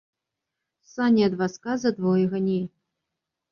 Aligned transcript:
Сані 0.93 1.27
ад 1.27 1.37
вазка 1.43 1.77
за 1.83 1.89
двое 1.99 2.25
гоней. 2.35 2.67